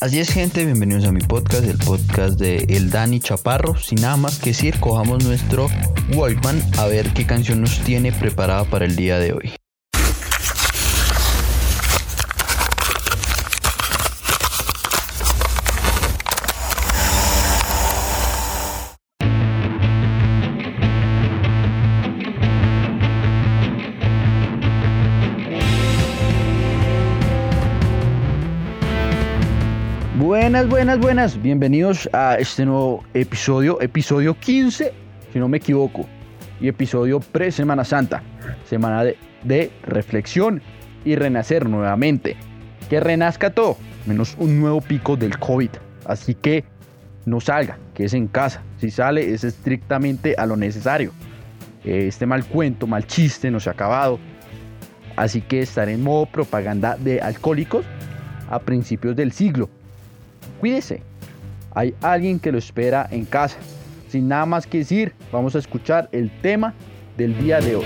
Así 0.00 0.18
es 0.18 0.32
gente, 0.32 0.64
bienvenidos 0.64 1.04
a 1.04 1.12
mi 1.12 1.20
podcast, 1.20 1.64
el 1.64 1.78
podcast 1.78 2.40
de 2.40 2.56
El 2.70 2.90
Dani 2.90 3.20
Chaparro. 3.20 3.76
Sin 3.76 4.00
nada 4.00 4.16
más 4.16 4.40
que 4.40 4.50
decir, 4.50 4.80
cojamos 4.80 5.22
nuestro 5.22 5.68
Walkman 6.12 6.60
a 6.76 6.86
ver 6.86 7.12
qué 7.12 7.24
canción 7.24 7.60
nos 7.60 7.78
tiene 7.84 8.10
preparada 8.10 8.64
para 8.64 8.84
el 8.84 8.96
día 8.96 9.20
de 9.20 9.32
hoy. 9.32 9.59
Buenas, 30.50 30.68
buenas, 30.68 30.98
buenas. 30.98 31.42
Bienvenidos 31.42 32.10
a 32.12 32.34
este 32.34 32.66
nuevo 32.66 33.04
episodio, 33.14 33.80
episodio 33.80 34.34
15, 34.34 34.92
si 35.32 35.38
no 35.38 35.46
me 35.46 35.58
equivoco, 35.58 36.08
y 36.60 36.66
episodio 36.66 37.20
pre-Semana 37.20 37.84
Santa, 37.84 38.20
semana 38.64 39.04
de, 39.44 39.70
reflexión 39.84 40.60
y 41.04 41.14
renacer 41.14 41.68
nuevamente. 41.68 42.36
Que 42.88 42.98
renazca 42.98 43.50
todo, 43.50 43.76
menos 44.06 44.34
un 44.40 44.58
nuevo 44.58 44.80
pico 44.80 45.16
del 45.16 45.38
COVID. 45.38 45.70
Así 46.04 46.34
que 46.34 46.64
no 47.26 47.40
salga, 47.40 47.78
que 47.94 48.06
es 48.06 48.14
en 48.14 48.26
casa. 48.26 48.60
Si 48.78 48.90
sale, 48.90 49.32
es 49.32 49.44
estrictamente 49.44 50.34
a 50.36 50.46
lo 50.46 50.56
necesario. 50.56 51.12
Este 51.84 52.26
mal 52.26 52.44
cuento, 52.44 52.88
mal 52.88 53.06
chiste 53.06 53.52
no 53.52 53.60
se 53.60 53.70
ha 53.70 53.72
acabado. 53.74 54.18
Así 55.14 55.42
que 55.42 55.60
estar 55.60 55.88
en 55.88 56.02
modo 56.02 56.26
propaganda 56.26 56.96
de 56.96 57.20
alcohólicos 57.20 57.86
a 58.48 58.58
principios 58.58 59.14
del 59.14 59.30
siglo 59.30 59.70
Cuídese. 60.60 61.02
Hay 61.74 61.94
alguien 62.02 62.38
que 62.38 62.52
lo 62.52 62.58
espera 62.58 63.08
en 63.10 63.24
casa. 63.24 63.56
Sin 64.08 64.28
nada 64.28 64.44
más 64.44 64.66
que 64.66 64.78
decir, 64.78 65.14
vamos 65.32 65.56
a 65.56 65.58
escuchar 65.58 66.08
el 66.12 66.30
tema 66.42 66.74
del 67.16 67.36
día 67.38 67.60
de 67.60 67.76
hoy. 67.76 67.84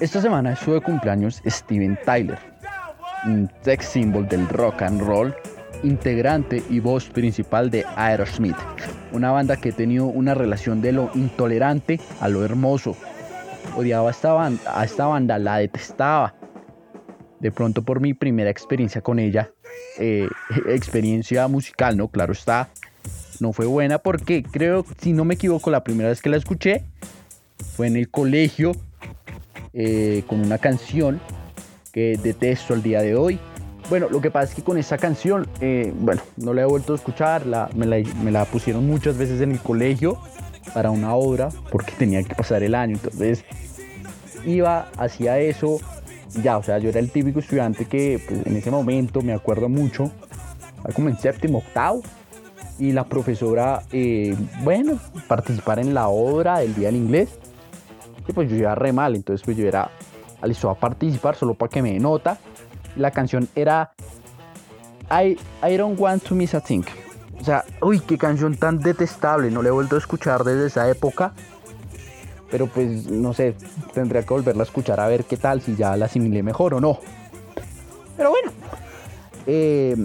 Esta 0.00 0.22
semana 0.22 0.54
estuvo 0.54 0.76
de 0.76 0.80
cumpleaños 0.80 1.42
Steven 1.46 1.98
Tyler, 2.06 2.38
un 3.26 3.50
sex 3.60 3.84
symbol 3.84 4.26
del 4.26 4.48
rock 4.48 4.80
and 4.80 5.02
roll 5.02 5.34
integrante 5.82 6.62
y 6.68 6.80
voz 6.80 7.08
principal 7.08 7.70
de 7.70 7.84
Aerosmith, 7.96 8.56
una 9.12 9.30
banda 9.30 9.56
que 9.56 9.70
ha 9.70 9.72
tenido 9.72 10.06
una 10.06 10.34
relación 10.34 10.80
de 10.80 10.92
lo 10.92 11.10
intolerante 11.14 12.00
a 12.20 12.28
lo 12.28 12.44
hermoso. 12.44 12.96
Odiaba 13.76 14.08
a 14.08 14.10
esta 14.10 14.32
banda, 14.32 14.62
a 14.66 14.84
esta 14.84 15.06
banda 15.06 15.38
la 15.38 15.58
detestaba. 15.58 16.34
De 17.38 17.50
pronto 17.50 17.82
por 17.82 18.00
mi 18.00 18.12
primera 18.12 18.50
experiencia 18.50 19.00
con 19.00 19.18
ella, 19.18 19.50
eh, 19.98 20.28
experiencia 20.68 21.48
musical, 21.48 21.96
¿no? 21.96 22.08
Claro 22.08 22.32
está, 22.32 22.68
no 23.40 23.52
fue 23.52 23.66
buena 23.66 23.98
porque 23.98 24.42
creo, 24.42 24.84
si 25.00 25.12
no 25.12 25.24
me 25.24 25.34
equivoco, 25.34 25.70
la 25.70 25.82
primera 25.82 26.10
vez 26.10 26.20
que 26.20 26.28
la 26.28 26.36
escuché 26.36 26.84
fue 27.76 27.86
en 27.86 27.96
el 27.96 28.10
colegio 28.10 28.72
eh, 29.72 30.24
con 30.26 30.40
una 30.40 30.58
canción 30.58 31.20
que 31.92 32.18
detesto 32.22 32.74
al 32.74 32.82
día 32.82 33.00
de 33.00 33.16
hoy 33.16 33.38
bueno, 33.90 34.08
lo 34.08 34.20
que 34.20 34.30
pasa 34.30 34.50
es 34.50 34.54
que 34.54 34.62
con 34.62 34.78
esa 34.78 34.96
canción, 34.98 35.48
eh, 35.60 35.92
bueno, 35.96 36.22
no 36.36 36.54
la 36.54 36.62
he 36.62 36.64
vuelto 36.64 36.92
a 36.92 36.96
escuchar, 36.96 37.44
me, 37.74 37.86
la, 38.30 38.44
pusieron 38.44 38.86
muchas 38.86 39.18
veces 39.18 39.40
en 39.40 39.50
el 39.50 39.58
colegio 39.58 40.16
para 40.72 40.92
una 40.92 41.16
obra, 41.16 41.48
porque 41.72 41.92
tenía 41.98 42.22
que 42.22 42.36
pasar 42.36 42.62
el 42.62 42.76
año, 42.76 42.94
entonces 42.94 43.44
iba, 44.46 44.88
hacía 44.96 45.40
eso, 45.40 45.80
ya, 46.40 46.56
o 46.56 46.62
sea, 46.62 46.78
yo 46.78 46.90
era 46.90 47.00
el 47.00 47.10
típico 47.10 47.40
estudiante 47.40 47.86
que 47.86 48.22
pues, 48.28 48.46
en 48.46 48.56
ese 48.56 48.70
momento 48.70 49.22
me 49.22 49.32
acuerdo 49.32 49.68
mucho, 49.68 50.12
como 50.94 51.08
en 51.08 51.18
séptimo, 51.18 51.58
octavo, 51.58 52.02
y 52.78 52.92
la 52.92 53.04
profesora, 53.04 53.82
eh, 53.90 54.36
bueno, 54.62 55.00
participar 55.26 55.80
en 55.80 55.94
la 55.94 56.06
obra 56.06 56.60
del 56.60 56.76
día 56.76 56.86
del 56.86 56.96
inglés, 56.96 57.30
y 58.28 58.32
pues 58.32 58.48
yo 58.48 58.54
iba 58.54 58.76
re 58.76 58.92
mal, 58.92 59.16
entonces 59.16 59.44
pues 59.44 59.56
yo 59.56 59.66
era, 59.66 59.90
listo 60.44 60.70
a 60.70 60.76
participar 60.76 61.34
solo 61.34 61.54
para 61.54 61.70
que 61.70 61.82
me 61.82 61.98
nota, 61.98 62.38
la 62.96 63.10
canción 63.10 63.48
era 63.54 63.92
I, 65.10 65.38
I 65.66 65.76
Don't 65.76 65.98
Want 65.98 66.22
to 66.24 66.34
Miss 66.34 66.54
a 66.54 66.60
Thing. 66.60 66.84
O 67.40 67.44
sea, 67.44 67.64
uy, 67.80 68.00
qué 68.00 68.18
canción 68.18 68.56
tan 68.56 68.78
detestable. 68.78 69.50
No 69.50 69.62
la 69.62 69.68
he 69.68 69.72
vuelto 69.72 69.96
a 69.96 69.98
escuchar 69.98 70.44
desde 70.44 70.66
esa 70.66 70.88
época. 70.90 71.32
Pero 72.50 72.66
pues 72.66 73.06
no 73.06 73.32
sé, 73.32 73.54
tendría 73.94 74.22
que 74.22 74.34
volverla 74.34 74.62
a 74.62 74.66
escuchar 74.66 75.00
a 75.00 75.06
ver 75.06 75.24
qué 75.24 75.36
tal, 75.36 75.62
si 75.62 75.76
ya 75.76 75.96
la 75.96 76.06
asimilé 76.06 76.42
mejor 76.42 76.74
o 76.74 76.80
no. 76.80 76.98
Pero 78.16 78.30
bueno. 78.30 78.52
Eh, 79.46 79.96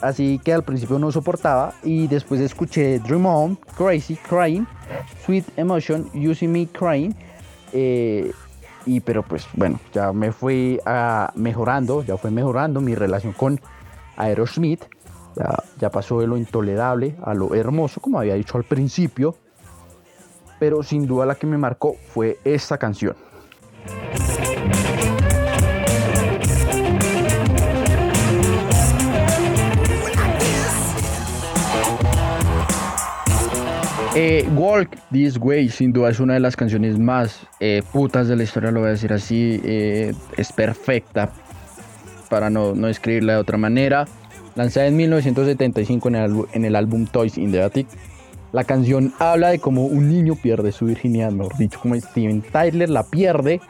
así 0.00 0.40
que 0.42 0.52
al 0.52 0.62
principio 0.62 0.98
no 0.98 1.12
soportaba. 1.12 1.74
Y 1.82 2.06
después 2.06 2.40
escuché 2.40 2.98
Dream 3.00 3.26
On, 3.26 3.58
Crazy, 3.76 4.16
Crying, 4.16 4.66
Sweet 5.24 5.44
Emotion, 5.56 6.10
See 6.34 6.48
Me 6.48 6.66
Crying. 6.66 7.14
Eh, 7.72 8.32
y 8.86 9.00
pero 9.00 9.22
pues 9.22 9.46
bueno, 9.54 9.80
ya 9.92 10.12
me 10.12 10.32
fui 10.32 10.80
a 10.84 11.32
mejorando, 11.34 12.02
ya 12.02 12.16
fue 12.16 12.30
mejorando 12.30 12.80
mi 12.80 12.94
relación 12.94 13.32
con 13.32 13.60
Aerosmith. 14.16 14.84
Ya, 15.36 15.64
ya 15.80 15.90
pasó 15.90 16.20
de 16.20 16.28
lo 16.28 16.36
intolerable 16.36 17.16
a 17.24 17.34
lo 17.34 17.54
hermoso, 17.54 18.00
como 18.00 18.20
había 18.20 18.34
dicho 18.34 18.56
al 18.56 18.64
principio. 18.64 19.34
Pero 20.60 20.82
sin 20.82 21.06
duda 21.06 21.26
la 21.26 21.34
que 21.34 21.46
me 21.46 21.58
marcó 21.58 21.96
fue 22.12 22.38
esta 22.44 22.78
canción. 22.78 23.16
Eh, 34.16 34.48
Walk 34.54 34.96
This 35.10 35.38
Way 35.40 35.70
sin 35.70 35.92
duda 35.92 36.10
es 36.10 36.20
una 36.20 36.34
de 36.34 36.40
las 36.40 36.54
canciones 36.54 37.00
más 37.00 37.48
eh, 37.58 37.82
putas 37.92 38.28
de 38.28 38.36
la 38.36 38.44
historia, 38.44 38.70
lo 38.70 38.78
voy 38.78 38.90
a 38.90 38.92
decir 38.92 39.12
así. 39.12 39.60
Eh, 39.64 40.14
es 40.36 40.52
perfecta 40.52 41.32
para 42.30 42.48
no, 42.48 42.76
no, 42.76 42.86
escribirla 42.86 43.32
de 43.32 43.38
otra 43.40 43.58
manera. 43.58 44.06
Lanzada 44.54 44.86
en 44.86 44.96
1975 44.96 46.08
en 46.52 46.64
el, 46.64 46.76
álbum 46.76 47.06
Toys 47.06 47.36
in 47.36 47.50
the 47.50 47.60
Attic. 47.60 47.88
La 48.52 48.62
canción 48.62 49.12
habla 49.18 49.48
de 49.48 49.58
cómo 49.58 49.86
un 49.86 50.08
niño 50.08 50.36
pierde 50.40 50.70
su 50.70 50.84
virginidad, 50.84 51.32
mejor 51.32 51.56
dicho, 51.56 51.80
como 51.80 51.96
Steven 51.96 52.40
Tyler 52.40 52.88
la 52.88 53.02
pierde. 53.02 53.60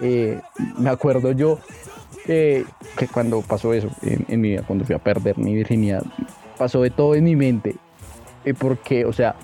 me 0.00 0.90
acuerdo 0.90 1.30
yo 1.30 1.60
que 2.26 2.64
cuando 3.12 3.42
pasó 3.42 3.72
eso 3.74 3.90
en, 4.02 4.26
en 4.26 4.40
mi 4.40 4.48
vida, 4.50 4.64
cuando 4.66 4.84
fui 4.84 4.96
a 4.96 4.98
perder 4.98 5.38
mi 5.38 5.54
virginidad, 5.54 6.02
pasó 6.58 6.82
de 6.82 6.90
todo 6.90 7.14
en 7.14 7.22
mi 7.22 7.36
mente 7.36 7.76
eh, 8.44 8.54
porque, 8.54 9.04
o 9.04 9.12
sea, 9.12 9.34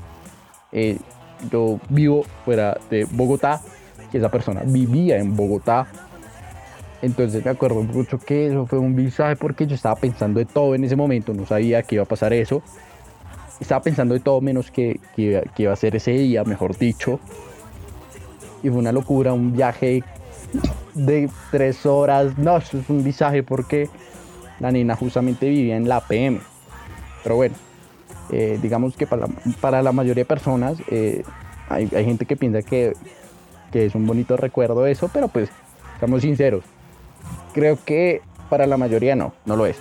eh, 0.73 0.99
yo 1.51 1.79
vivo 1.89 2.25
fuera 2.45 2.79
de 2.91 3.05
Bogotá 3.05 3.61
y 4.13 4.17
esa 4.17 4.31
persona 4.31 4.63
vivía 4.65 5.19
en 5.19 5.37
Bogotá. 5.37 5.87
Entonces 7.03 7.45
me 7.45 7.51
acuerdo 7.51 7.83
mucho 7.83 8.19
que 8.19 8.47
eso 8.49 8.67
fue 8.67 8.79
un 8.79 8.97
visaje 8.97 9.37
porque 9.37 9.67
yo 9.67 9.75
estaba 9.75 9.97
pensando 9.97 10.41
de 10.41 10.47
todo 10.47 10.75
en 10.75 10.85
ese 10.85 10.97
momento, 10.97 11.35
no 11.35 11.47
sabía 11.47 11.83
que 11.83 11.97
iba 11.97 12.05
a 12.05 12.09
pasar 12.09 12.33
eso. 12.33 12.63
Estaba 13.61 13.83
pensando 13.83 14.15
de 14.15 14.21
todo 14.21 14.41
menos 14.41 14.71
que, 14.71 15.01
que, 15.15 15.43
iba 15.57 15.73
a 15.73 15.77
ser 15.77 15.97
ese 15.97 16.13
día, 16.13 16.45
mejor 16.45 16.77
dicho. 16.77 17.21
Y 18.63 18.69
fue 18.69 18.79
una 18.79 18.93
locura, 18.93 19.33
un 19.33 19.53
viaje 19.53 20.03
de 20.95 21.31
tres 21.51 21.87
horas. 21.87 22.37
No, 22.39 22.59
eso 22.59 22.79
es 22.79 22.91
un 22.91 23.03
visaje 23.03 23.43
porque 23.43 23.89
la 24.61 24.71
nena 24.71 24.95
justamente 24.97 25.49
vivía 25.49 25.77
en 25.77 25.89
la 25.89 26.01
PM. 26.01 26.41
Pero 27.23 27.37
bueno, 27.37 27.55
eh, 28.31 28.59
digamos 28.61 28.97
que 28.97 29.07
para, 29.07 29.27
para, 29.61 29.83
la 29.83 29.93
mayoría 29.93 30.23
de 30.23 30.27
personas 30.27 30.79
eh, 30.89 31.23
hay, 31.69 31.89
hay, 31.95 32.05
gente 32.05 32.27
que 32.27 32.37
piensa 32.37 32.63
que, 32.63 32.95
que, 33.73 33.87
es 33.87 33.95
un 33.95 34.07
bonito 34.07 34.37
recuerdo 34.37 34.87
eso, 34.87 35.09
pero 35.13 35.29
pues, 35.29 35.51
estamos 35.95 36.23
sinceros, 36.23 36.65
creo 37.55 37.79
que 37.85 38.23
para 38.49 38.67
la 38.67 38.77
mayoría 38.77 39.15
no, 39.17 39.33
no 39.45 39.57
lo 39.57 39.67
es. 39.67 39.79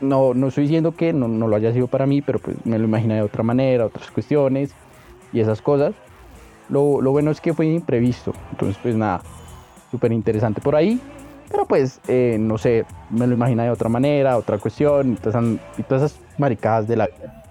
No, 0.00 0.32
no 0.32 0.48
estoy 0.48 0.64
diciendo 0.64 0.92
que 0.92 1.12
no, 1.12 1.28
no 1.28 1.46
lo 1.46 1.56
haya 1.56 1.72
sido 1.72 1.86
para 1.86 2.06
mí, 2.06 2.22
pero 2.22 2.38
pues 2.38 2.56
me 2.64 2.78
lo 2.78 2.84
imaginé 2.84 3.16
de 3.16 3.22
otra 3.22 3.42
manera, 3.42 3.84
otras 3.84 4.10
cuestiones 4.10 4.70
y 5.32 5.40
esas 5.40 5.60
cosas. 5.60 5.94
Lo, 6.70 7.02
lo 7.02 7.10
bueno 7.10 7.30
es 7.30 7.40
que 7.40 7.52
fue 7.52 7.66
imprevisto, 7.66 8.32
entonces 8.52 8.78
pues 8.82 8.94
nada, 8.94 9.20
súper 9.90 10.12
interesante 10.12 10.60
por 10.60 10.76
ahí. 10.76 11.00
Pero 11.50 11.66
pues, 11.66 12.00
eh, 12.06 12.36
no 12.38 12.58
sé, 12.58 12.84
me 13.10 13.26
lo 13.26 13.34
imagina 13.34 13.64
de 13.64 13.70
otra 13.70 13.88
manera, 13.88 14.36
otra 14.36 14.58
cuestión, 14.58 15.12
y 15.12 15.16
todas, 15.16 15.34
esas, 15.88 16.20
maricadas 16.40 16.88
de 16.88 16.96
la 16.96 17.06
vida. 17.06 17.42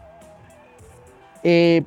Eh, 1.43 1.83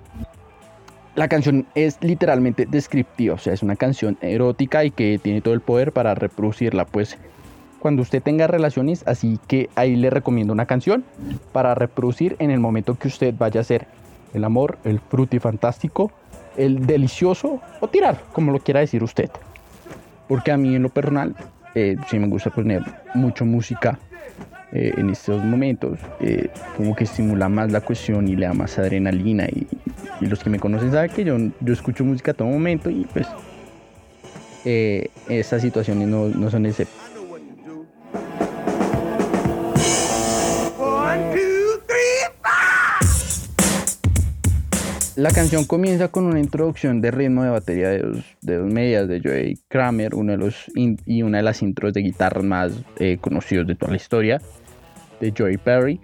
la 1.14 1.28
canción 1.28 1.66
es 1.75 1.99
literalmente 2.00 2.64
descriptiva, 2.64 3.34
o 3.34 3.38
sea, 3.38 3.52
es 3.52 3.62
una 3.62 3.76
canción 3.76 4.16
erótica 4.22 4.82
y 4.84 4.90
que 4.90 5.20
tiene 5.22 5.43
todo 5.43 5.52
el 5.52 5.60
poder 5.60 5.93
para 5.93 6.14
reproducirla, 6.14 6.87
pues 6.87 7.19
cuando 7.81 8.00
usted 8.00 8.22
tenga 8.22 8.46
relaciones, 8.46 9.02
así 9.06 9.38
que 9.46 9.69
ahí 9.75 9.96
le 9.96 10.08
recomiendo 10.08 10.52
una 10.52 10.66
canción 10.66 11.04
para 11.52 11.75
reproducir 11.75 12.37
en 12.38 12.50
el 12.50 12.60
momento 12.60 12.94
que 12.94 13.08
usted 13.08 13.34
vaya 13.37 13.60
a 13.60 13.62
hacer 13.62 13.88
el 14.32 14.44
amor, 14.44 14.78
el 14.84 15.00
fantástico, 15.40 16.12
el 16.56 16.87
delicioso 16.87 17.60
o 17.81 17.88
tirar, 17.88 18.22
como 18.32 18.52
lo 18.52 18.60
quiera 18.60 18.81
decir 18.81 19.02
usted. 19.02 19.31
Porque 20.28 20.52
a 20.52 20.56
mí 20.56 20.75
en 20.75 20.82
lo 20.82 20.88
personal 20.88 21.34
eh, 21.75 21.96
sí 22.08 22.19
me 22.19 22.28
gusta 22.28 22.50
poner 22.50 22.82
mucho 23.14 23.44
música 23.44 23.99
eh, 24.74 24.94
en 24.96 25.10
estos 25.10 25.44
momentos, 25.44 25.98
eh, 26.20 26.48
como 26.78 26.96
que 26.96 27.04
estimula 27.04 27.50
más 27.50 27.70
la 27.70 27.82
cuestión 27.82 28.26
y 28.26 28.36
le 28.36 28.46
da 28.46 28.54
más 28.54 28.78
adrenalina 28.78 29.46
y, 29.46 29.66
los 30.20 30.42
que 30.42 30.48
me 30.48 30.58
conocen 30.58 30.92
saben 30.92 31.10
que 31.10 31.24
yo, 31.24 31.36
yo 31.60 31.72
escucho 31.72 32.04
música 32.04 32.30
a 32.30 32.34
todo 32.34 32.48
momento 32.48 32.88
y 32.88 33.04
pues 33.12 33.26
eh, 34.64 35.08
estas 35.28 35.60
situaciones 35.60 36.08
no, 36.08 36.28
no 36.28 36.48
son 36.48 36.64
ese 36.64 36.86
La 45.16 45.30
canción 45.30 45.64
comienza 45.64 46.08
con 46.08 46.25
una 46.25 46.40
introducción 46.40 47.00
de 47.00 47.10
ritmo 47.10 47.42
de 47.42 47.50
batería 47.50 47.90
de 47.90 47.98
dos, 47.98 48.25
de 48.40 48.56
dos 48.56 48.72
medias 48.72 49.06
de 49.08 49.20
Joey 49.20 49.58
Kramer, 49.68 50.14
uno 50.14 50.32
de 50.32 50.38
los 50.38 50.70
y 50.75 51.22
una 51.22 51.38
de 51.38 51.44
las 51.44 51.62
intros 51.62 51.92
de 51.92 52.00
guitarra 52.00 52.42
más 52.42 52.72
conocidos 53.20 53.66
de 53.66 53.75
toda 53.75 53.90
la 53.90 53.96
historia 53.96 54.40
de 55.22 55.32
Joey 55.36 55.56
Perry. 55.56 56.00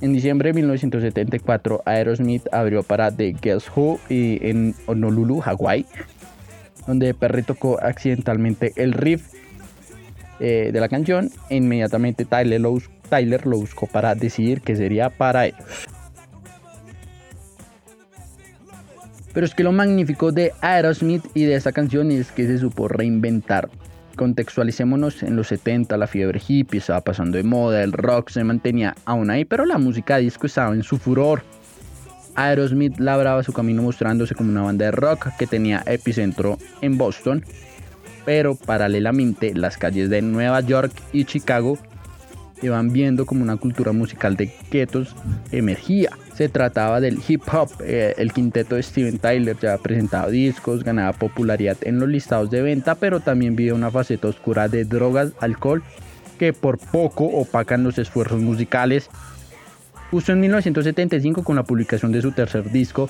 En 0.00 0.12
diciembre 0.12 0.50
de 0.50 0.54
1974, 0.54 1.82
Aerosmith 1.86 2.46
abrió 2.52 2.82
para 2.82 3.10
The 3.10 3.34
Guess 3.40 3.70
Who 3.74 3.98
en 4.08 4.74
Honolulu, 4.86 5.40
Hawái, 5.40 5.86
donde 6.86 7.14
Perry 7.14 7.42
tocó 7.42 7.80
accidentalmente 7.80 8.72
el 8.76 8.92
riff 8.92 9.32
eh, 10.40 10.70
de 10.72 10.80
la 10.80 10.88
canción. 10.88 11.30
E 11.48 11.56
inmediatamente 11.56 12.24
Tyler 12.24 12.60
lo, 12.60 12.78
Tyler 13.08 13.46
lo 13.46 13.58
buscó 13.58 13.86
para 13.86 14.14
decidir 14.14 14.60
que 14.60 14.76
sería 14.76 15.08
para 15.08 15.46
ellos. 15.46 15.88
Pero 19.32 19.46
es 19.46 19.54
que 19.54 19.62
lo 19.62 19.72
magnífico 19.72 20.30
de 20.30 20.52
Aerosmith 20.60 21.24
y 21.32 21.44
de 21.44 21.54
esta 21.54 21.72
canción 21.72 22.10
es 22.10 22.30
que 22.32 22.46
se 22.46 22.58
supo 22.58 22.88
reinventar 22.88 23.70
contextualicémonos 24.16 25.22
en 25.22 25.36
los 25.36 25.48
70, 25.48 25.96
la 25.96 26.06
fiebre 26.06 26.40
hippie 26.46 26.78
estaba 26.78 27.00
pasando 27.00 27.36
de 27.36 27.44
moda, 27.44 27.82
el 27.82 27.92
rock 27.92 28.30
se 28.30 28.44
mantenía 28.44 28.94
aún 29.04 29.30
ahí, 29.30 29.44
pero 29.44 29.66
la 29.66 29.78
música 29.78 30.18
disco 30.18 30.46
estaba 30.46 30.74
en 30.74 30.82
su 30.82 30.98
furor. 30.98 31.42
Aerosmith 32.34 32.98
labraba 32.98 33.42
su 33.42 33.52
camino 33.52 33.82
mostrándose 33.82 34.34
como 34.34 34.50
una 34.50 34.62
banda 34.62 34.86
de 34.86 34.90
rock 34.90 35.28
que 35.38 35.46
tenía 35.46 35.82
epicentro 35.86 36.58
en 36.80 36.96
Boston, 36.96 37.44
pero 38.24 38.54
paralelamente 38.54 39.54
las 39.54 39.76
calles 39.76 40.08
de 40.08 40.22
Nueva 40.22 40.60
York 40.60 40.92
y 41.12 41.24
Chicago 41.24 41.78
iban 42.62 42.92
viendo 42.92 43.26
como 43.26 43.42
una 43.42 43.56
cultura 43.56 43.92
musical 43.92 44.36
de 44.36 44.52
guetos 44.70 45.14
emergía. 45.50 46.10
Se 46.34 46.48
trataba 46.48 47.00
del 47.00 47.20
hip 47.26 47.42
hop. 47.52 47.70
Eh, 47.84 48.14
el 48.16 48.32
quinteto 48.32 48.76
de 48.76 48.82
Steven 48.82 49.18
Tyler 49.18 49.56
ya 49.60 49.76
presentaba 49.78 50.28
discos, 50.28 50.84
ganaba 50.84 51.12
popularidad 51.12 51.76
en 51.82 51.98
los 51.98 52.08
listados 52.08 52.50
de 52.50 52.62
venta, 52.62 52.94
pero 52.94 53.20
también 53.20 53.56
vivía 53.56 53.74
una 53.74 53.90
faceta 53.90 54.28
oscura 54.28 54.68
de 54.68 54.84
drogas, 54.84 55.32
alcohol, 55.40 55.82
que 56.38 56.52
por 56.52 56.78
poco 56.78 57.24
opacan 57.24 57.84
los 57.84 57.98
esfuerzos 57.98 58.40
musicales. 58.40 59.10
Justo 60.10 60.32
en 60.32 60.40
1975, 60.40 61.42
con 61.42 61.56
la 61.56 61.62
publicación 61.62 62.12
de 62.12 62.22
su 62.22 62.32
tercer 62.32 62.70
disco, 62.70 63.08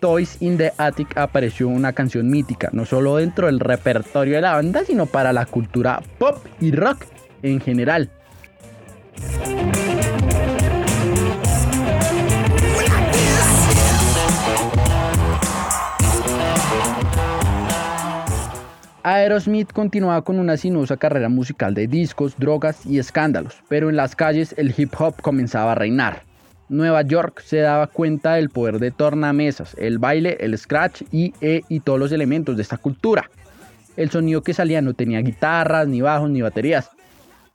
Toys 0.00 0.36
in 0.40 0.58
the 0.58 0.72
Attic 0.76 1.16
apareció 1.16 1.66
una 1.68 1.92
canción 1.94 2.28
mítica, 2.28 2.68
no 2.72 2.84
solo 2.84 3.16
dentro 3.16 3.46
del 3.46 3.58
repertorio 3.58 4.34
de 4.34 4.42
la 4.42 4.52
banda, 4.52 4.84
sino 4.84 5.06
para 5.06 5.32
la 5.32 5.46
cultura 5.46 6.02
pop 6.18 6.44
y 6.60 6.72
rock 6.72 7.06
en 7.42 7.60
general. 7.60 8.10
Aerosmith 19.06 19.70
continuaba 19.72 20.22
con 20.22 20.38
una 20.38 20.56
sinuosa 20.56 20.96
carrera 20.96 21.28
musical 21.28 21.74
de 21.74 21.86
discos, 21.86 22.34
drogas 22.38 22.86
y 22.86 22.98
escándalos, 22.98 23.62
pero 23.68 23.90
en 23.90 23.96
las 23.96 24.16
calles 24.16 24.54
el 24.56 24.74
hip 24.74 24.94
hop 24.98 25.20
comenzaba 25.20 25.72
a 25.72 25.74
reinar. 25.74 26.22
Nueva 26.70 27.02
York 27.02 27.42
se 27.44 27.58
daba 27.58 27.86
cuenta 27.86 28.34
del 28.34 28.48
poder 28.48 28.78
de 28.78 28.90
tornamesas, 28.90 29.76
el 29.78 29.98
baile, 29.98 30.38
el 30.40 30.56
scratch 30.56 31.02
y, 31.12 31.34
e, 31.42 31.60
y 31.68 31.80
todos 31.80 31.98
los 31.98 32.12
elementos 32.12 32.56
de 32.56 32.62
esta 32.62 32.78
cultura. 32.78 33.30
El 33.98 34.10
sonido 34.10 34.42
que 34.42 34.54
salía 34.54 34.80
no 34.80 34.94
tenía 34.94 35.20
guitarras, 35.20 35.86
ni 35.86 36.00
bajos, 36.00 36.30
ni 36.30 36.40
baterías. 36.40 36.90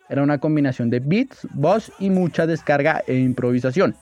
Era 0.10 0.24
una 0.24 0.40
combinación 0.40 0.90
de 0.90 1.00
beats, 1.00 1.48
voz 1.54 1.92
y 2.00 2.10
mucha 2.10 2.48
descarga 2.48 3.04
e 3.06 3.16
improvisación. 3.16 3.96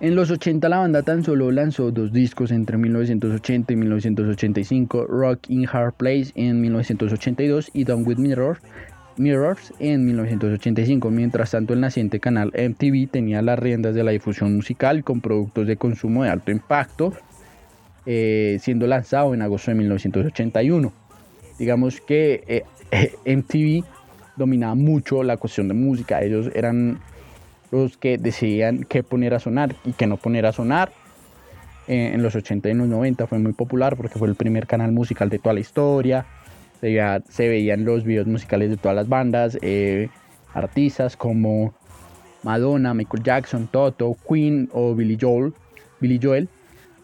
En 0.00 0.14
los 0.14 0.30
80 0.30 0.68
la 0.68 0.78
banda 0.78 1.02
tan 1.02 1.24
solo 1.24 1.50
lanzó 1.50 1.90
dos 1.90 2.12
discos 2.12 2.50
entre 2.50 2.78
1980 2.78 3.72
y 3.72 3.76
1985, 3.76 5.06
Rock 5.06 5.50
in 5.50 5.68
Hard 5.70 5.94
Place 5.94 6.32
en 6.36 6.60
1982 6.60 7.70
y 7.74 7.84
Down 7.84 8.06
with 8.06 8.16
Mirror, 8.16 8.58
Mirrors 9.16 9.72
en 9.80 10.06
1985. 10.06 11.10
Mientras 11.10 11.50
tanto 11.50 11.74
el 11.74 11.80
naciente 11.80 12.20
canal 12.20 12.52
MTV 12.54 13.10
tenía 13.10 13.42
las 13.42 13.58
riendas 13.58 13.94
de 13.94 14.04
la 14.04 14.12
difusión 14.12 14.54
musical 14.54 15.02
con 15.02 15.20
productos 15.20 15.66
de 15.66 15.76
consumo 15.76 16.22
de 16.22 16.30
alto 16.30 16.52
impacto, 16.52 17.12
eh, 18.06 18.58
siendo 18.60 18.86
lanzado 18.86 19.34
en 19.34 19.42
agosto 19.42 19.72
de 19.72 19.78
1981. 19.78 20.92
Digamos 21.58 22.00
que 22.00 22.64
eh, 22.92 23.10
MTV 23.36 23.84
dominaba 24.38 24.74
mucho 24.74 25.22
la 25.22 25.36
cuestión 25.36 25.68
de 25.68 25.74
música, 25.74 26.22
ellos 26.22 26.50
eran 26.54 27.00
los 27.70 27.98
que 27.98 28.16
decidían 28.18 28.84
qué 28.84 29.02
poner 29.02 29.34
a 29.34 29.40
sonar 29.40 29.74
y 29.84 29.92
qué 29.92 30.06
no 30.06 30.16
poner 30.16 30.46
a 30.46 30.52
sonar. 30.52 30.90
Eh, 31.86 32.10
en 32.12 32.22
los 32.22 32.34
80 32.34 32.68
y 32.68 32.74
los 32.74 32.86
90 32.86 33.26
fue 33.26 33.38
muy 33.38 33.54
popular 33.54 33.96
porque 33.96 34.18
fue 34.18 34.28
el 34.28 34.34
primer 34.34 34.66
canal 34.66 34.92
musical 34.92 35.30
de 35.30 35.38
toda 35.38 35.54
la 35.54 35.60
historia. 35.60 36.26
Se, 36.80 37.48
veían 37.48 37.84
los 37.84 38.04
videos 38.04 38.26
musicales 38.26 38.70
de 38.70 38.76
todas 38.76 38.94
las 38.94 39.08
bandas, 39.08 39.58
eh, 39.62 40.10
artistas 40.54 41.16
como 41.16 41.74
Madonna, 42.42 42.94
Michael 42.94 43.22
Jackson, 43.22 43.68
Toto, 43.68 44.16
Queen 44.28 44.68
o 44.72 44.94
Billy 44.94 45.18
Joel, 45.20 45.54
Billy 46.00 46.20
Joel. 46.22 46.48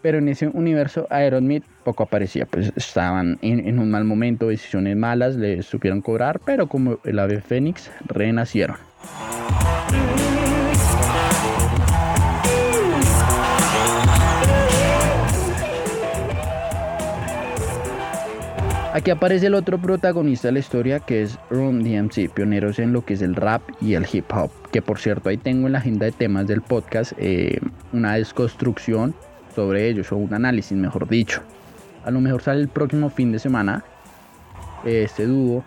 Pero 0.02 0.18
en 0.18 0.28
ese 0.28 0.48
universo 0.48 1.06
Aerosmith 1.10 1.64
poco 1.84 2.02
aparecía, 2.02 2.46
pues 2.46 2.72
estaban 2.74 3.38
en, 3.42 3.78
un 3.78 3.90
mal 3.90 4.04
momento, 4.04 4.48
decisiones 4.48 4.96
malas, 4.96 5.36
les 5.36 5.66
supieron 5.66 6.00
cobrar, 6.00 6.40
pero 6.44 6.66
como 6.66 6.98
el 7.04 7.18
ave 7.18 7.40
fénix 7.40 7.90
renacieron. 8.06 8.76
Aquí 18.94 19.10
aparece 19.10 19.48
el 19.48 19.54
otro 19.54 19.76
protagonista 19.76 20.46
de 20.48 20.52
la 20.52 20.60
historia 20.60 21.00
que 21.00 21.22
es 21.22 21.36
Ron 21.50 21.82
DMC, 21.82 22.32
pioneros 22.32 22.78
en 22.78 22.92
lo 22.92 23.04
que 23.04 23.14
es 23.14 23.22
el 23.22 23.34
rap 23.34 23.60
y 23.80 23.94
el 23.94 24.06
hip 24.10 24.32
hop. 24.32 24.52
Que 24.70 24.82
por 24.82 25.00
cierto 25.00 25.28
ahí 25.28 25.36
tengo 25.36 25.66
en 25.66 25.72
la 25.72 25.78
agenda 25.78 26.06
de 26.06 26.12
temas 26.12 26.46
del 26.46 26.62
podcast 26.62 27.12
eh, 27.18 27.58
una 27.92 28.14
desconstrucción 28.14 29.12
sobre 29.52 29.88
ellos 29.88 30.12
o 30.12 30.16
un 30.16 30.32
análisis 30.32 30.78
mejor 30.78 31.08
dicho. 31.08 31.42
A 32.04 32.10
lo 32.10 32.20
mejor 32.20 32.42
sale 32.42 32.60
el 32.60 32.68
próximo 32.68 33.10
fin 33.10 33.32
de 33.32 33.38
semana 33.38 33.84
este 34.84 35.26
dúo 35.26 35.64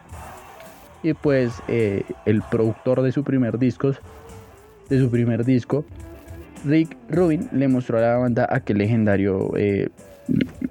y 1.01 1.13
pues 1.13 1.53
eh, 1.67 2.03
el 2.25 2.41
productor 2.44 3.01
de 3.01 3.12
su 3.12 3.24
primer 3.24 3.58
disco 3.58 3.94
de 4.89 5.00
su 5.00 5.10
primer 5.10 5.44
disco 5.44 5.86
Rick 6.65 6.96
Rubin 7.10 7.50
le 7.51 7.67
mostró 7.67 7.98
a 7.98 8.01
la 8.01 8.17
banda 8.17 8.48
aquel 8.50 8.77
legendario 8.77 9.51
eh, 9.58 9.89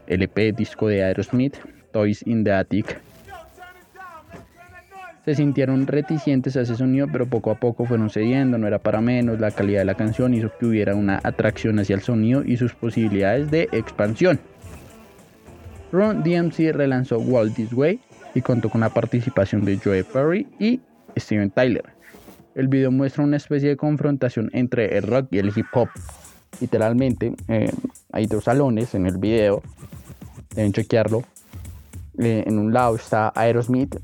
LP 0.06 0.52
disco 0.52 0.88
de 0.88 1.02
Aerosmith 1.02 1.56
Toys 1.92 2.22
in 2.26 2.44
the 2.44 2.52
Attic. 2.52 3.00
Se 5.24 5.34
sintieron 5.34 5.86
reticentes 5.86 6.56
a 6.56 6.60
ese 6.60 6.76
sonido, 6.76 7.08
pero 7.10 7.26
poco 7.26 7.50
a 7.50 7.58
poco 7.58 7.84
fueron 7.84 8.10
cediendo, 8.10 8.58
no 8.58 8.66
era 8.68 8.78
para 8.78 9.00
menos, 9.00 9.40
la 9.40 9.50
calidad 9.50 9.80
de 9.80 9.86
la 9.86 9.94
canción 9.94 10.34
hizo 10.34 10.52
que 10.58 10.66
hubiera 10.66 10.94
una 10.94 11.20
atracción 11.24 11.78
hacia 11.80 11.96
el 11.96 12.02
sonido 12.02 12.44
y 12.44 12.56
sus 12.56 12.74
posibilidades 12.74 13.50
de 13.50 13.68
expansión. 13.72 14.38
Ron 15.92 16.22
DMC 16.22 16.72
relanzó 16.72 17.18
Walt 17.18 17.54
This 17.54 17.72
Way 17.72 18.00
y 18.34 18.42
contó 18.42 18.68
con 18.68 18.80
la 18.80 18.90
participación 18.90 19.64
de 19.64 19.78
Joe 19.78 20.04
Perry 20.04 20.46
y 20.58 20.80
Steven 21.16 21.50
Tyler. 21.50 21.84
El 22.54 22.68
video 22.68 22.90
muestra 22.90 23.24
una 23.24 23.36
especie 23.36 23.68
de 23.68 23.76
confrontación 23.76 24.50
entre 24.52 24.96
el 24.96 25.04
rock 25.04 25.28
y 25.30 25.38
el 25.38 25.52
hip 25.54 25.66
hop. 25.72 25.88
Literalmente, 26.60 27.34
eh, 27.48 27.70
hay 28.12 28.26
dos 28.26 28.44
salones 28.44 28.94
en 28.94 29.06
el 29.06 29.18
video, 29.18 29.62
deben 30.54 30.72
chequearlo, 30.72 31.22
eh, 32.18 32.44
en 32.46 32.58
un 32.58 32.72
lado 32.72 32.96
está 32.96 33.30
Aerosmith 33.34 33.96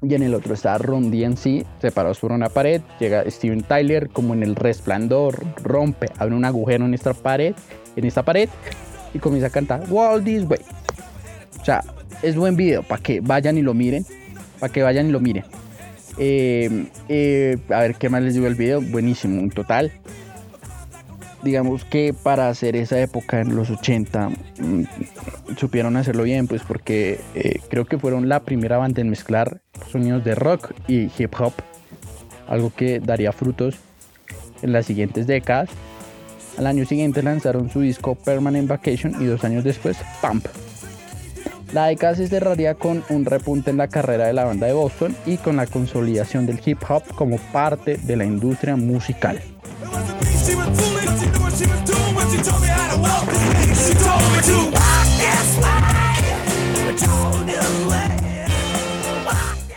y 0.00 0.14
en 0.14 0.22
el 0.22 0.34
otro 0.34 0.54
está 0.54 0.78
Ron 0.78 1.10
DMC, 1.10 1.66
separados 1.80 2.20
por 2.20 2.32
una 2.32 2.48
pared. 2.48 2.80
Llega 3.00 3.28
Steven 3.30 3.62
Tyler 3.62 4.08
como 4.08 4.32
en 4.34 4.42
el 4.42 4.56
resplandor, 4.56 5.44
rompe, 5.62 6.08
abre 6.18 6.34
un 6.34 6.44
agujero 6.44 6.84
en 6.86 6.94
esta 6.94 7.12
pared, 7.12 7.54
en 7.96 8.04
esta 8.04 8.22
pared 8.22 8.48
y 9.12 9.18
comienza 9.18 9.48
a 9.48 9.50
cantar 9.50 9.84
Walt 9.90 10.24
This 10.24 10.44
Way. 10.48 10.77
Sea, 11.68 11.84
es 12.22 12.34
buen 12.34 12.56
video 12.56 12.82
para 12.82 13.02
que 13.02 13.20
vayan 13.20 13.58
y 13.58 13.60
lo 13.60 13.74
miren, 13.74 14.06
para 14.58 14.72
que 14.72 14.82
vayan 14.82 15.10
y 15.10 15.12
lo 15.12 15.20
miren. 15.20 15.44
Eh, 16.16 16.86
eh, 17.10 17.58
a 17.68 17.80
ver 17.80 17.96
qué 17.96 18.08
más 18.08 18.22
les 18.22 18.32
digo 18.32 18.46
el 18.46 18.54
video, 18.54 18.80
buenísimo, 18.80 19.38
un 19.38 19.50
total 19.50 19.92
digamos 21.42 21.84
que 21.84 22.14
para 22.14 22.48
hacer 22.48 22.74
esa 22.74 22.98
época 23.00 23.42
en 23.42 23.54
los 23.54 23.68
80 23.68 24.30
mm, 24.30 24.82
supieron 25.58 25.98
hacerlo 25.98 26.22
bien, 26.22 26.46
pues 26.46 26.62
porque 26.62 27.20
eh, 27.34 27.60
creo 27.68 27.84
que 27.84 27.98
fueron 27.98 28.30
la 28.30 28.40
primera 28.40 28.78
banda 28.78 29.02
en 29.02 29.10
mezclar 29.10 29.60
sonidos 29.92 30.24
de 30.24 30.34
rock 30.34 30.72
y 30.86 31.10
hip 31.18 31.34
hop, 31.38 31.52
algo 32.48 32.72
que 32.74 32.98
daría 32.98 33.32
frutos 33.32 33.76
en 34.62 34.72
las 34.72 34.86
siguientes 34.86 35.26
décadas. 35.26 35.68
Al 36.56 36.66
año 36.66 36.86
siguiente 36.86 37.22
lanzaron 37.22 37.68
su 37.68 37.82
disco 37.82 38.14
Permanent 38.14 38.68
Vacation 38.68 39.20
y 39.20 39.26
dos 39.26 39.44
años 39.44 39.64
después 39.64 39.98
Pump. 40.22 40.46
La 41.72 41.86
década 41.86 42.14
se 42.14 42.28
cerraría 42.28 42.74
con 42.74 43.04
un 43.10 43.26
repunte 43.26 43.70
en 43.70 43.76
la 43.76 43.88
carrera 43.88 44.26
de 44.26 44.32
la 44.32 44.44
banda 44.44 44.66
de 44.66 44.72
Boston 44.72 45.14
y 45.26 45.36
con 45.36 45.56
la 45.56 45.66
consolidación 45.66 46.46
del 46.46 46.60
hip 46.64 46.78
hop 46.88 47.02
como 47.14 47.36
parte 47.36 47.98
de 47.98 48.16
la 48.16 48.24
industria 48.24 48.74
musical. 48.76 49.38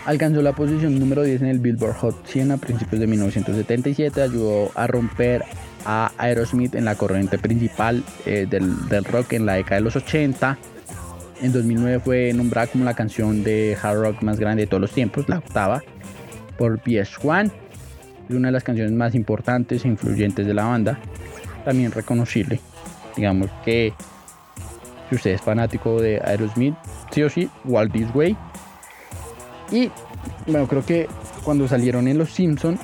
Alcanzó 0.05 0.41
la 0.41 0.53
posición 0.53 0.98
número 0.98 1.24
10 1.24 1.41
en 1.41 1.48
el 1.48 1.60
Billboard 1.60 1.95
Hot 1.98 2.25
100 2.25 2.51
a 2.51 2.57
principios 2.57 3.01
de 3.01 3.07
1977. 3.07 4.21
Ayudó 4.21 4.71
a 4.75 4.88
romper 4.88 5.43
a 5.86 6.12
Aerosmith 6.17 6.75
en 6.75 6.86
la 6.86 6.95
corriente 6.95 7.38
principal 7.38 8.03
eh, 8.25 8.48
del, 8.50 8.88
del, 8.89 9.03
rock 9.03 9.33
en 9.33 9.45
la 9.45 9.53
década 9.55 9.75
de 9.75 9.81
los 9.81 9.95
80. 9.95 10.57
En 11.41 11.51
2009 11.51 12.00
fue 12.00 12.33
nombrada 12.33 12.67
como 12.67 12.83
la 12.83 12.93
canción 12.93 13.43
de 13.43 13.77
hard 13.81 14.00
rock 14.00 14.21
más 14.21 14.39
grande 14.39 14.63
de 14.63 14.67
todos 14.67 14.81
los 14.81 14.91
tiempos, 14.91 15.27
la 15.27 15.39
octava, 15.39 15.81
por 16.57 16.79
PS1. 16.79 17.51
Es 18.29 18.36
una 18.36 18.50
de 18.50 18.51
las 18.51 18.63
canciones 18.63 18.93
más 18.93 19.15
importantes 19.15 19.83
e 19.83 19.88
influyentes 19.88 20.45
de 20.45 20.53
la 20.53 20.65
banda. 20.65 21.00
También 21.65 21.91
reconocible. 21.91 22.60
Digamos 23.15 23.50
que 23.65 23.93
si 25.10 25.15
usted 25.15 25.31
es 25.31 25.41
fanático 25.41 26.00
de 26.00 26.21
Aerosmith, 26.24 26.75
sí 27.12 27.24
o 27.24 27.29
sí, 27.29 27.50
Walt 27.65 27.91
This 27.91 28.07
Way 28.13 28.38
y 29.71 29.89
bueno, 30.45 30.67
creo 30.67 30.86
que 30.86 31.07
cuando 31.43 31.67
salieron 31.67 32.07
en 32.07 32.17
Los 32.17 32.31
Simpson, 32.31 32.77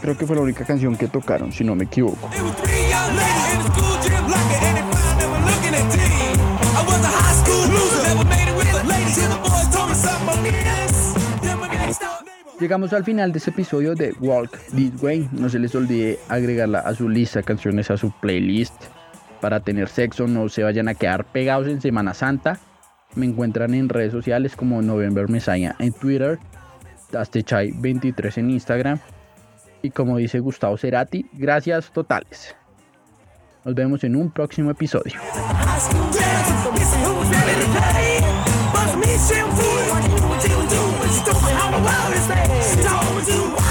creo 0.00 0.18
que 0.18 0.26
fue 0.26 0.36
la 0.36 0.42
única 0.42 0.64
canción 0.64 0.96
que 0.96 1.08
tocaron, 1.08 1.52
si 1.52 1.64
no 1.64 1.74
me 1.74 1.84
equivoco. 1.84 2.28
Llegamos 12.62 12.92
al 12.92 13.02
final 13.02 13.32
de 13.32 13.38
este 13.38 13.50
episodio 13.50 13.96
de 13.96 14.14
Walk 14.20 14.56
This 14.76 14.92
Way. 15.02 15.30
No 15.32 15.48
se 15.48 15.58
les 15.58 15.74
olvide 15.74 16.20
agregarla 16.28 16.78
a 16.78 16.94
su 16.94 17.08
lista 17.08 17.42
canciones, 17.42 17.90
a 17.90 17.96
su 17.96 18.12
playlist. 18.20 18.84
Para 19.40 19.58
tener 19.58 19.88
sexo, 19.88 20.28
no 20.28 20.48
se 20.48 20.62
vayan 20.62 20.86
a 20.86 20.94
quedar 20.94 21.24
pegados 21.24 21.66
en 21.66 21.80
Semana 21.80 22.14
Santa. 22.14 22.60
Me 23.16 23.26
encuentran 23.26 23.74
en 23.74 23.88
redes 23.88 24.12
sociales 24.12 24.54
como 24.54 24.80
November 24.80 25.28
Messiah 25.28 25.74
en 25.80 25.92
Twitter, 25.92 26.38
Astechai23 27.10 28.38
en 28.38 28.50
Instagram 28.50 29.00
y 29.82 29.90
como 29.90 30.18
dice 30.18 30.38
Gustavo 30.38 30.76
Cerati, 30.76 31.26
gracias 31.32 31.90
totales. 31.90 32.54
Nos 33.64 33.74
vemos 33.74 34.04
en 34.04 34.14
un 34.14 34.30
próximo 34.30 34.70
episodio. 34.70 35.14
Don't 42.82 43.26
do 43.26 43.61